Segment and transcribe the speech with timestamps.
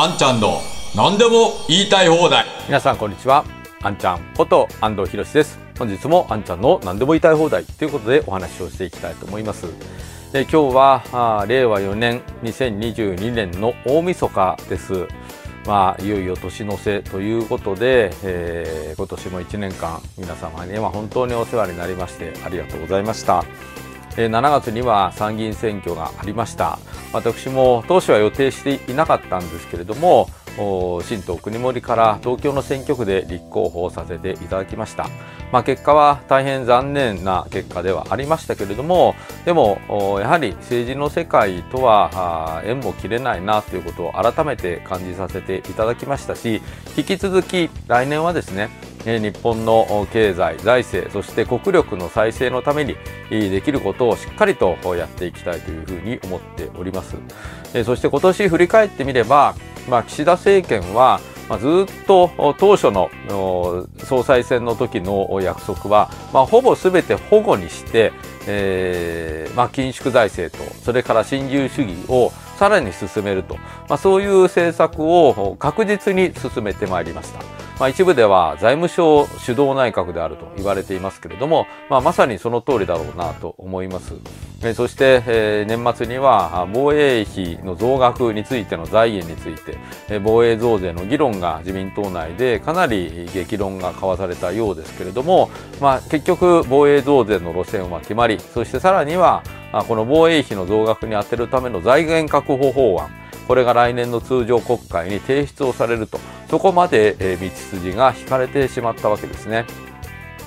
[0.00, 0.60] あんちゃんの
[0.94, 2.46] 何でも言いたい放題。
[2.68, 3.44] 皆さんこんにちは。
[3.82, 5.58] あんちゃんこと安藤博です。
[5.76, 9.66] 本日もあんちゃんの何でも言いたい放題ということでお話をしていきたいと思います。
[10.32, 15.08] で今日は令和4年2022年の大晦日です。
[15.66, 23.44] まあ、いよいよ年の瀬ということで、えー、今年も1年間皆様には本当にお世話になりましてありがとうございました。
[24.26, 26.78] 7月には参議院選挙がありました。
[27.12, 30.28] 私も当初は予定していなかったんですけれども
[31.02, 35.08] 新党国盛から東京の選挙区で立候補させていただきました、
[35.52, 39.78] まあ、結果は大変残念な結果ではありましたけれどもでも
[40.20, 46.60] やはり政治の世界とは縁も切れないなということを改めて感じさせていただきましたし
[46.96, 48.68] 引き続き来年はですね
[49.16, 52.96] 日本の経済、財政、そして国力の再生のために
[53.30, 57.16] できることをしっかりとやっていきたいというふうに思っております。
[57.84, 59.54] そして今年振り返ってみれば、
[59.88, 61.20] まあ、岸田政権は、
[61.60, 63.10] ずっと当初の
[64.04, 68.12] 総裁選の時の約束は、まあ、ほぼ全て保護にして、
[68.46, 73.56] えーまあ、緊縮財政とそれから新自由主義をさらに進めると、
[73.88, 77.40] まあ、そういう政策を確実に進めてまいりました。
[77.78, 84.14] まあ、一部では財務省主導内閣であると言われていますけれども、まあ、まさにその通りだろうなと思います。
[84.74, 89.78] そして、年末には防衛費の増額についての財源について、
[90.18, 95.48] 防衛増税の議論が自民党内でかなり激論が交わされたようですけれども、
[95.80, 99.44] まあ、結局防衛増税の路線は決まりそしてさらには
[99.86, 109.66] この防衛費の増額に充てるための財源確保法案これが来年の通常国会に提出をされるとそこまで、え道筋が引かれてしまったわけですね。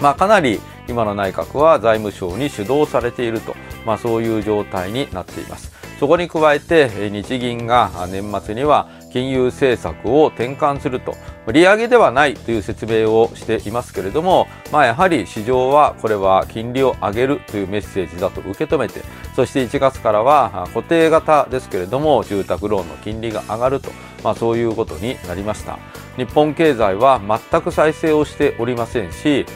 [0.00, 3.54] まあ、かなり今の内閣は財務省に主導されていると、
[3.86, 5.72] まあ、そういう状態になっています。
[6.00, 11.14] そこに加えて日銀が年末には金融政策を転換すると。
[11.50, 19.02] 利上げではないという説明をしていますけれども、まあ、やはり市場はこれは金利を上げるというメッセージだと受け止めて
[19.34, 23.90] そして1月からは固定型ですけれども住宅ローンの金利が上がると、
[24.22, 25.78] まあ、そういうことになりました。
[26.16, 29.46] 日本経済は全く再生をしておりませんし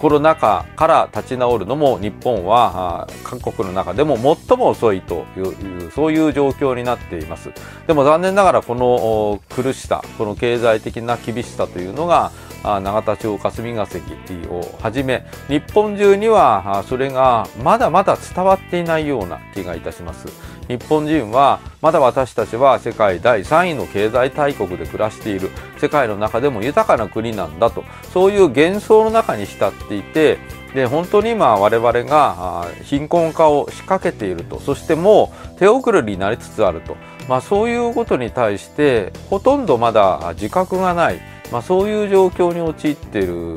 [0.00, 7.50] コロナ禍から立ち直るのも日本は韓国の中でも最も遅いというそういう状況になっています。
[7.86, 12.32] でも残念ながらこの苦しさこの経済的な厳しさというのが
[12.64, 14.02] 永田町霞が関
[14.48, 20.28] をはじめ日本中にはそれがまだまだ伝わっていないような気がいたします。
[20.68, 25.50] 日本人はまだ私たちは世界第3位の経済大国で暮らしている。
[25.78, 27.84] 世界の中でも豊かな国なんだと。
[28.12, 30.38] そういう幻想の中に浸っていて
[30.74, 34.60] で本当に今我々が貧困化を仕掛けていると。
[34.60, 36.96] そしてもう手遅れになりつつあると、
[37.28, 41.20] まあ、そういうことに対してほとんどまだ自覚がない、
[41.50, 43.54] まあ、そういう状況に陥っている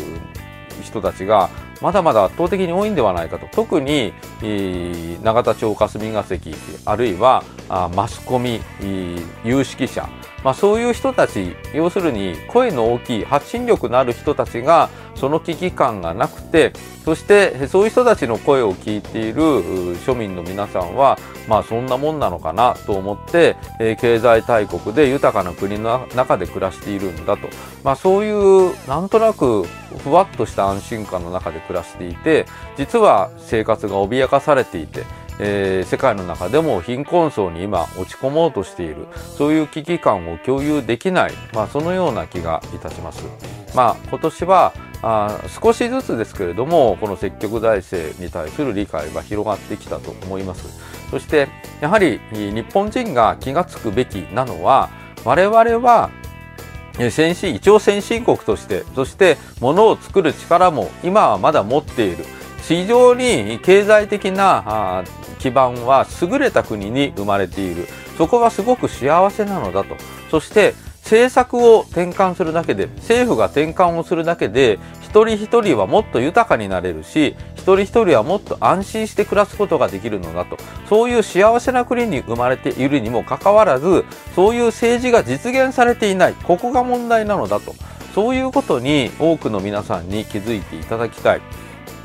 [0.81, 1.49] 人たちが
[1.81, 3.47] まだまだ圧倒的に多いんではないかと。
[3.51, 4.13] 特に
[5.23, 6.55] 永田町霞が関
[6.85, 7.43] あるいは
[7.95, 8.61] マスコミ
[9.43, 10.07] 有識者。
[10.43, 16.73] まあ、そういう人たち要するに声の大きい発信力のある人たちがその危機感がなくて
[17.05, 19.41] そしてそういう人たちの声を聞いている
[19.99, 21.17] 庶民の皆さんは
[21.47, 27.49] まあそんなもんなのかなと思って、え経済大国で豊かな国の中で暮らしているんだと、
[27.83, 32.45] まあ、そういうなんとなくふわっとした安心感の中で暮暮らしていて
[32.77, 35.03] 実は生活が脅かされていて
[35.43, 43.23] えー、世界の中でも貧困層に今落ち込もうとしているそういう危機感を共有できない、まあ、そのような気がいたします。
[43.73, 50.79] まあ、今年はあ少しずつですけれどもこの積極財政に対する理解が広がってきたと思います
[51.09, 51.47] そして
[51.79, 54.91] やはり日本人が気が付くべきなのは
[55.25, 56.11] 我々は
[57.09, 62.25] 先進一応先進国としてそして物を作る力も今はまだ持っている。
[62.63, 65.03] 非常に経済的な
[65.39, 67.87] 基盤は優れた国に生まれている。
[68.17, 69.95] そこはすごく幸せなのだと。
[70.29, 80.57] そして政策を転換するだけで政府が転換をするだけで一人一人はもっと豊かになれるし一人一人はもっと安心して暮らすことができるのだと。
[80.89, 84.03] そういう幸せな国に生まれているにもかかわらず
[84.35, 86.33] そういう政治が実現されていない。
[86.33, 87.75] ここが問題なのだと。
[88.15, 91.41] そういうことに多くの皆さんに気づいていただきたい。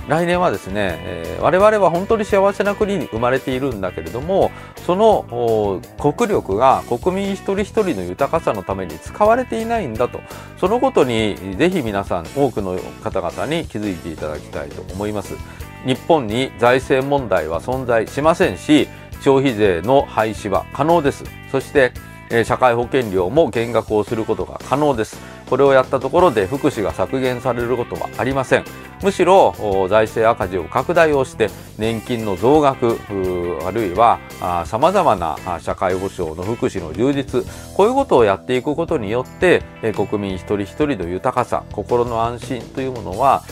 [0.08, 4.52] 来年はですね、えー、我々は本当に幸せな国に生まれているんだけれども
[4.86, 10.20] その国力が国民一人一人の豊かさのために使われていないんだと。
[10.58, 15.34] そのことにぜひ皆さん多くの方々に気づいていただきたいと思います。
[15.84, 18.88] 日本に財政問題は存在しませんし
[19.20, 21.24] 消費税の廃止は可能です。
[21.50, 21.92] そして
[22.30, 25.18] え社会保険料も減額をすることが可能です。
[25.48, 28.64] これをやったところで福祉が削減されることはありません。
[29.02, 29.54] むしろ
[29.88, 32.98] 財政赤字を拡大をして年金の増額
[33.66, 34.18] あるいは
[34.66, 37.44] さまざまな社会保障の福祉の充実
[37.76, 39.62] こういうことをやっていくことによって
[39.94, 43.44] 国民一人一人の豊かさ心の安心というものは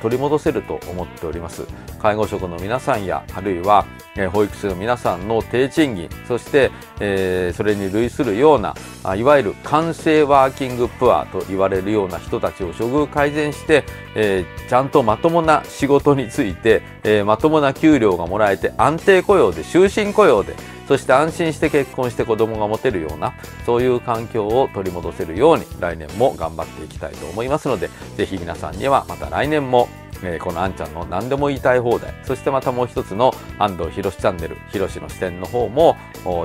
[0.00, 1.66] 取り戻せると思っております。
[1.98, 3.84] 介護職の皆さんやあるいは
[4.32, 8.74] 保育士の皆さんの低賃金そして、えそれに類するような
[9.16, 13.84] いわゆる完成ワーキングプアと言われるような人たちを処遇改善して、
[14.16, 20.54] えちゃんとまともな仕事について、えまともな給料がもらえて安定雇用で終身雇用で
[20.86, 23.34] そして安心して結婚して子供が持てるような
[23.66, 29.88] そういう環境を取り戻せるように来年も頑張っていきたいと思いますのでぜひ皆さんにはまた来年も
[30.22, 32.14] えー、このあんちゃんの何でも言いたい放題。
[32.24, 35.96] そしてまたもう一つの安藤博チャンネル博の視点の方も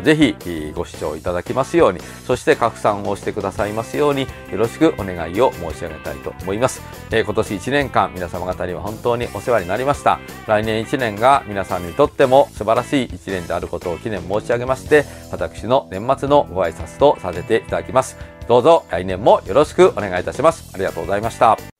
[0.03, 0.35] ぜひ
[0.73, 1.99] ご視聴いただきますように。
[2.25, 4.27] そして拡散をしてくださいますようによ
[4.57, 6.81] ろしくお願いを申し上げたいと思います、
[7.11, 10.19] えー、今年1年間皆様方には本当にお世話になりました。
[10.47, 18.17] 来年1年が皆さんにとっても素晴らしい1年であることを記念申し上げまして私の年末のご挨拶とさせていただきます。
[18.47, 20.69] どうぞ来年もよろしくお願いいたします。
[20.73, 21.72] ありがとうございました。